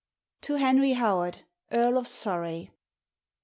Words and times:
_TO 0.41 0.55
HENRY 0.55 0.93
HOWARD, 0.93 1.45
EARL 1.71 1.95
OF 1.95 2.07
SURREY. 2.07 2.71